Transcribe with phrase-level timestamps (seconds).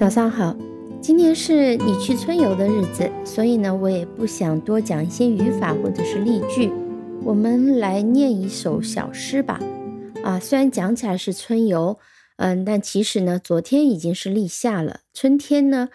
[0.00, 0.56] 早上好，
[1.02, 6.72] 今天是你去春游的日子，所以呢，我也不想多讲一些语法或者是例句。
[7.22, 9.60] 我们来念一首小诗吧。
[10.24, 11.98] 啊，虽然讲起来是春游，
[12.38, 15.90] 嗯，但其实呢，昨天已经是立夏了，春天呢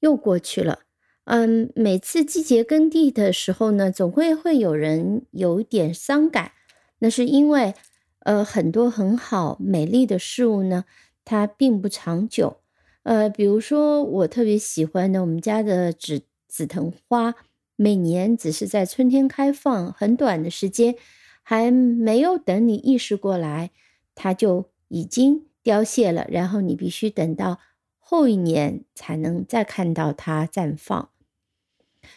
[0.00, 0.80] 又过去了。
[1.24, 6.52] 嗯，每次季节更替的时候呢，总会会有人有一点伤感，
[6.98, 7.72] 那是因为，
[8.18, 10.84] 呃，很多很好美丽的事物呢，
[11.24, 12.58] 它并不长久。
[13.06, 17.36] 呃，比如说我特别喜欢的我们家的紫紫藤花，
[17.76, 20.96] 每年只是在春天开放，很短的时间，
[21.44, 23.70] 还没有等你意识过来，
[24.16, 26.26] 它就已经凋谢了。
[26.28, 27.60] 然后你必须等到
[28.00, 31.10] 后一年才能再看到它绽放。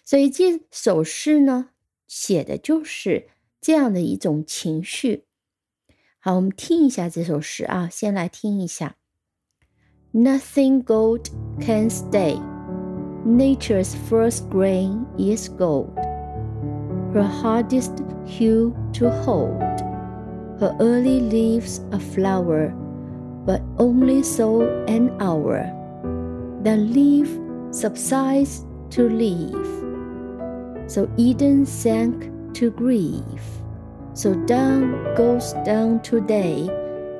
[0.03, 1.69] 所以这首诗呢，
[2.07, 3.27] 写的就是
[3.61, 5.25] 这样的一种情绪。
[6.17, 8.95] 好，我们听一下这首诗啊，先来听一下。
[10.13, 11.29] Nothing gold
[11.61, 12.35] can stay.
[13.23, 15.95] Nature's first grain is gold,
[17.13, 19.61] her hardest hue to hold.
[20.59, 22.69] Her early leaves a flower,
[23.45, 25.61] but only so an hour.
[26.63, 27.29] Then leaf
[27.69, 29.67] subsides to leaf.
[30.89, 33.43] So Eden sank to grief.
[34.15, 36.67] So down goes down today.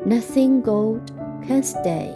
[0.07, 1.11] Nothing gold
[1.45, 2.15] can stay.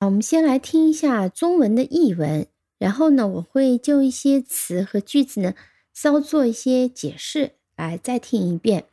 [0.00, 2.46] 好，我们先来听一下中文的译文，
[2.78, 5.54] 然后呢，我会就一些词和句子呢
[5.92, 8.84] 稍做一些解释，来再听一遍。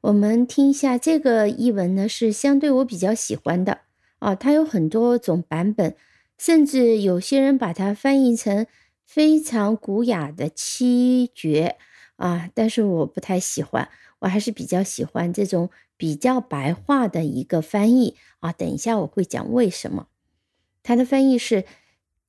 [0.00, 3.80] 我们听一下这个译文呢，是相对我比较喜欢的
[4.20, 5.94] 啊，它有很多种版本，
[6.38, 8.66] 甚至有些人把它翻译成
[9.04, 11.76] 非常古雅的七绝
[12.16, 13.90] 啊，但是我不太喜欢，
[14.20, 18.50] 我还是比较喜欢这种比较白话的一个翻译啊。
[18.50, 20.06] 等一下我会讲为什么。
[20.82, 21.64] 它的翻译是：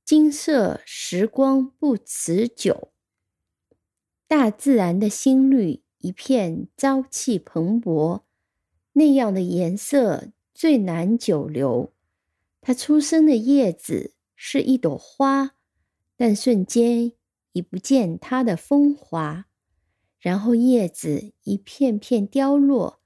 [0.04, 2.92] 金色时光不持久，
[4.28, 8.22] 大自然的心率一片朝气蓬勃，
[8.92, 11.92] 那样的颜色最难久留。
[12.60, 15.56] 它出生的叶子是一朵花，
[16.16, 17.12] 但瞬间
[17.52, 19.46] 已不见它的风华，
[20.18, 23.00] 然后叶子一片片凋落，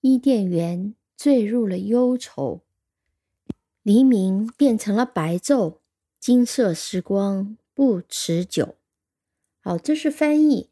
[0.00, 2.65] 伊甸园坠入了忧愁。
[3.86, 5.76] 黎明变成了白昼，
[6.18, 8.74] 金色时光不持久。
[9.60, 10.70] 好，这是翻译。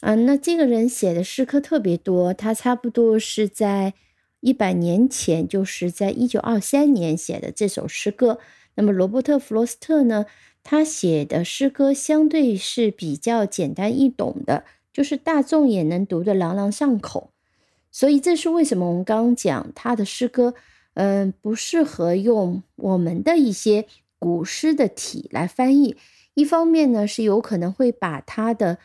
[0.03, 3.95] 嗯，那这个人写的诗歌特别多，他差不多是在
[4.41, 8.41] 一百年前，就是在一九二三年写的这首诗歌。
[8.75, 10.27] 那么罗伯特·弗罗斯特呢，
[10.65, 17.31] 他写的诗歌相对是比较简单易懂的，就是大众也能读得朗朗上口。
[17.93, 20.55] 所以这是为什么我们刚刚讲他的诗歌，
[20.95, 23.87] 嗯，不适合用我们的一些
[24.19, 25.95] 古诗的体来翻译。
[26.35, 28.79] 一方面呢，是有可能会把他的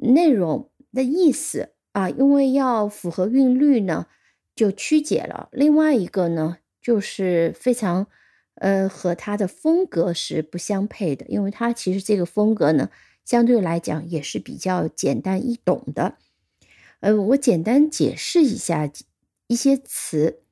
[0.00, 4.06] 内容的意思啊，因为要符合韵律呢，
[4.54, 5.48] 就曲解了。
[5.52, 8.06] 另外一个呢，就是非常
[8.54, 12.90] 呃和他的风格是不相配的，因为他其实这个风格呢，
[13.24, 16.16] 相对来讲也是比较简单易懂的。
[17.00, 18.90] 呃，我简单解释一下
[19.46, 20.42] 一些词。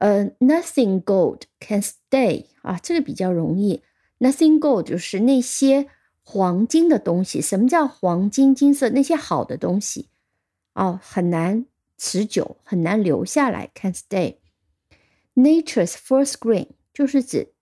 [0.00, 3.82] 呃，Nothing gold can stay 啊，这个比较容易。
[4.18, 5.88] Nothing gold 就是那些。
[6.32, 8.88] 黄金的东西，什么叫黄金、金色？
[8.88, 10.08] 那些好的东西，
[10.72, 11.66] 哦，很难
[11.98, 13.70] 持久，很难留下来。
[13.74, 14.36] Can stay.
[15.34, 17.52] Nature's first green 就是指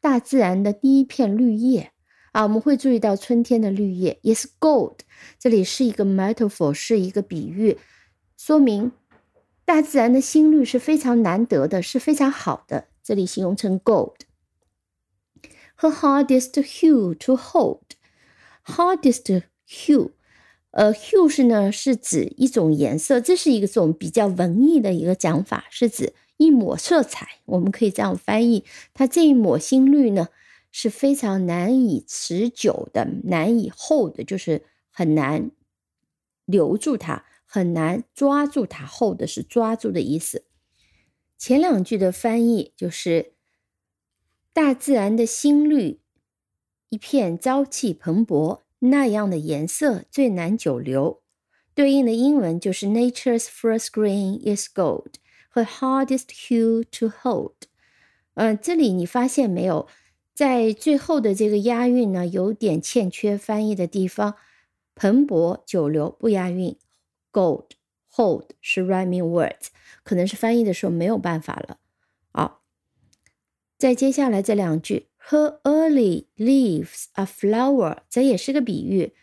[0.00, 1.92] 大自然的第一片绿叶
[2.32, 2.44] 啊。
[2.44, 4.18] 我们会注意到春天的绿叶。
[4.22, 5.00] Is gold，
[5.38, 7.76] 这里是一个 metaphor，是一个比喻，
[8.38, 8.92] 说明
[9.66, 12.86] 大自然的新绿是非常难得的，是非常好的。
[13.02, 14.20] 这里形容成 gold。
[15.76, 17.82] Her hardest hue to hold。
[18.66, 20.12] Hardest hue，
[20.70, 28.64] 呃，hue 是呢，是指一种颜色，这是一个种比较文艺的一个讲法，是指一抹色彩，我们可以这样翻译。
[28.94, 30.28] 它这一抹新绿呢，
[30.72, 35.50] 是非常难以持久的，难以 hold，就是很难
[36.46, 38.86] 留住它，很难抓住它。
[38.86, 40.44] hold 是抓住的意思。
[41.36, 43.34] 前两句的翻译就是
[44.54, 46.00] 大自然的新绿。
[46.94, 51.20] 一片朝气蓬勃，那样的颜色最难久留。
[51.74, 55.14] 对应的英文就是 Nature's first green is gold,
[55.48, 57.54] 和 hardest hue to hold。
[58.34, 59.88] 嗯，这里你发现没有，
[60.34, 64.36] 在最后的这个押韵呢，有点欠缺翻译的地方。
[64.94, 66.78] 蓬勃久留不押韵
[67.32, 67.70] ，gold
[68.14, 69.66] hold 是 rhyming words，
[70.04, 71.78] 可能是翻译的时候没有办法了。
[72.30, 72.62] 好，
[73.76, 79.14] 再接下来这两句，Her early leaves a flower，这也是个比喻。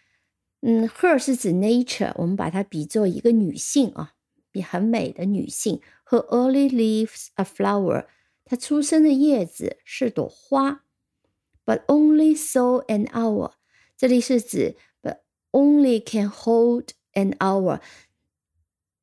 [0.62, 4.14] 嗯，her 是指 nature，我们把它比作一个女性啊，
[4.52, 5.82] 比很美的女性。
[6.06, 8.06] Her early leaves a flower，
[8.46, 10.84] 她出生的叶子是朵花。
[11.66, 13.54] But only so an hour，
[13.96, 15.20] 这里是指 but
[15.52, 17.80] only can hold an hour，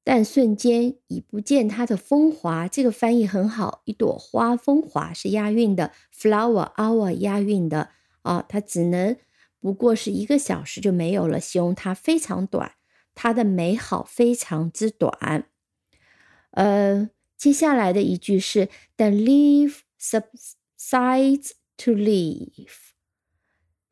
[0.08, 2.66] 但瞬间已不见它的风华。
[2.66, 7.90] 这个翻译很好，一朵花风华是押韵的，flower hour 押韵的
[8.22, 9.14] 啊，它只能。
[9.60, 12.72] 不过是一个小时就没有了，形容它非常短，
[13.14, 15.44] 它的美好非常之短。
[16.52, 22.72] 呃，接下来的一句是 "The leaf subsides to leave,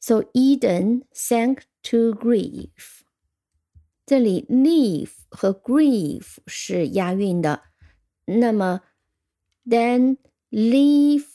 [0.01, 3.03] so Eden sank to grief."
[4.07, 7.65] 这里 leaf 和 grief 是押韵的，
[8.25, 8.81] 那么
[9.67, 10.17] then
[10.51, 11.27] leave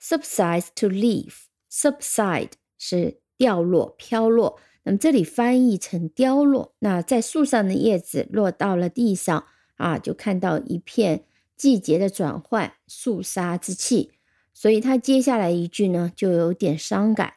[0.00, 3.22] subsides to leaf subside 是。
[3.38, 6.76] 掉落、飘落，那么这里翻译成凋落。
[6.78, 9.46] 那在树上的叶子落到了地上
[9.78, 14.12] 啊，就看到一片季节的转换、肃杀之气。
[14.54, 17.32] 所以他接下来一句呢，就有点伤感。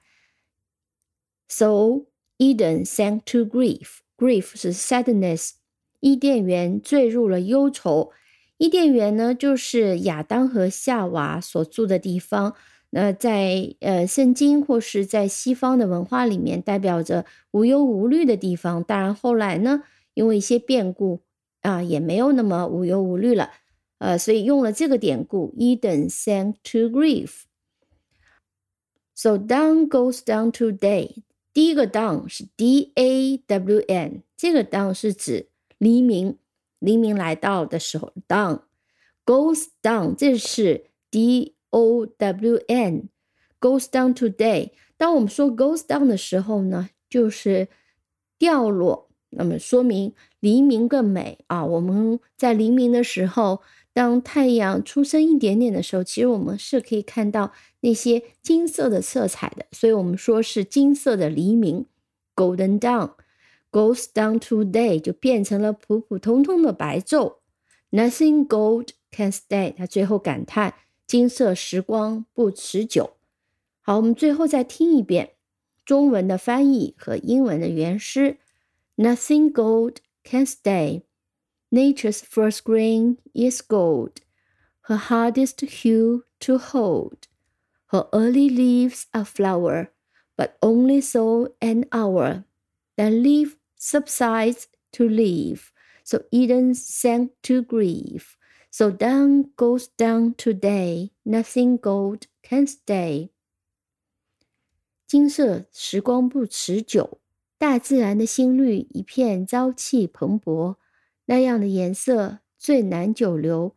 [1.48, 2.06] So
[2.38, 4.02] Eden sank to grief.
[4.18, 5.52] Grief 是 sadness。
[6.00, 8.12] 伊甸园坠入了忧愁。
[8.58, 12.56] 伊甸园呢，就是亚当和夏娃所住的地方。
[12.92, 18.84] 那在呃圣经或是在西方的文化里面，代表着无忧无虑的地方。
[18.84, 19.84] 当然后来呢，
[20.14, 21.22] 因为一些变故
[21.62, 23.50] 啊，也没有那么无忧无虑了。
[23.98, 27.44] 呃，所以用了这个典故，Eden sank to grief。
[29.14, 31.24] So down goes down to day。
[31.56, 35.48] 第一个 dawn 是 D A W N，这个 dawn 是指
[35.80, 36.38] 黎明，
[36.78, 38.62] 黎明来到的时候，dawn
[39.26, 41.56] goes down，这是 D。
[41.72, 43.10] O W N
[43.60, 44.72] goes down today。
[44.96, 47.68] 当我们说 goes down 的时候呢，就是
[48.38, 51.66] 掉落，那么说明黎明更美啊。
[51.66, 53.62] 我们在黎明的时候，
[53.96, 61.86] 当太阳出生一点点的时候，其实我们是可以看到那些金色的色彩的，所以我们说是金色的黎明。
[62.36, 63.14] Golden dawn
[63.72, 67.38] goes down today 就变成了普普通通的白昼。
[67.90, 69.74] Nothing gold can stay。
[69.74, 70.74] 他最后感叹。
[71.08, 73.12] 金色时光不持久。
[73.80, 75.36] 好，我们最后再听一遍
[75.86, 78.40] 中文的翻译和英文的原诗。
[78.98, 81.04] Nothing gold can stay.
[81.75, 84.21] Nature's first grain is gold,
[84.83, 87.29] her hardest hue to hold.
[87.87, 89.93] Her early leaves are flower,
[90.37, 92.45] but only so an hour.
[92.97, 95.73] Then leaf subsides to leaf,
[96.03, 98.37] so Eden sank to grief.
[98.71, 103.31] So down goes down today, nothing gold can stay。
[105.07, 107.19] 金色时光不持久，
[107.59, 110.77] 大自然的心率一片朝气蓬勃，
[111.26, 113.76] 那样的颜色最难久留。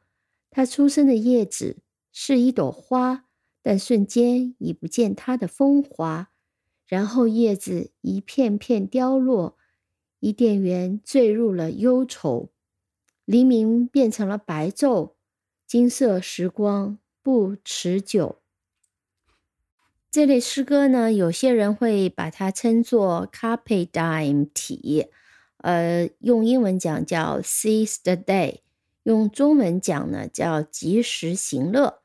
[0.50, 1.78] 它出生的叶子
[2.12, 3.26] 是一朵花，
[3.62, 6.30] 但瞬间已不见它的风华，
[6.86, 9.56] 然后叶子一片片凋落，
[10.20, 12.50] 伊甸园坠入了忧愁。
[13.24, 15.12] 黎明变成了白昼，
[15.66, 18.40] 金色时光不持久。
[20.10, 25.08] 这类诗歌呢，有些人会把它称作 carpe diem 体，
[25.58, 28.60] 呃，用英文讲叫 seize the day，
[29.02, 32.00] 用中文讲呢叫及时行乐。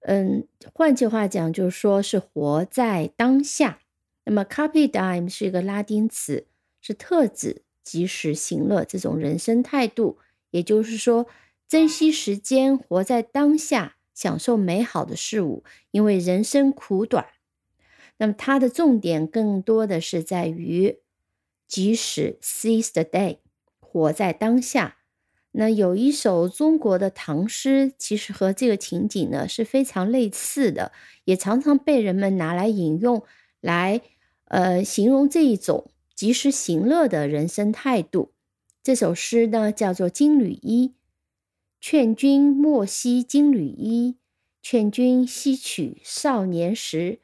[0.00, 3.80] 嗯，换句话讲，就是说是活在当下。
[4.24, 6.46] 那么 carpe diem 是一个拉丁词，
[6.80, 10.18] 是特指及时行乐这种人生态度。
[10.50, 11.26] 也就是说，
[11.66, 15.64] 珍惜时间，活在当下，享受美好的事物。
[15.90, 17.26] 因为人生苦短，
[18.18, 21.00] 那么它的重点更多的是在于
[21.66, 23.38] 及时 seize the day，
[23.80, 24.98] 活在当下。
[25.52, 30.92] 那有一首中国的唐诗，其实和这个情景呢是非常类似的，
[31.24, 33.24] 也常常被人们拿来引用，
[33.60, 34.02] 来
[34.44, 38.32] 呃形容这一种及时行乐的人生态度。
[38.82, 40.88] 这首诗呢，叫做《金缕衣》。
[41.80, 44.16] 劝君莫惜金缕衣，
[44.60, 47.20] 劝君惜取少年时。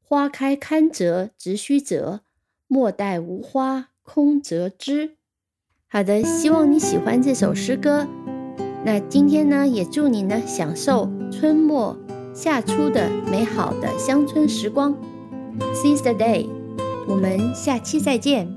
[0.00, 2.22] 花开堪折直须折，
[2.68, 5.16] 莫待无花空折枝。
[5.88, 8.06] 好的，希望你喜欢这首诗歌。
[8.84, 11.96] 那今天呢，也祝你呢享受春末
[12.34, 14.96] 夏初的美好的乡村时光。
[15.74, 16.48] Seize the day，
[17.08, 18.55] 我们下期再见。